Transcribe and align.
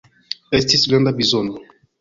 Estis 0.59 0.87
granda 0.93 1.15
bizono. 1.23 1.65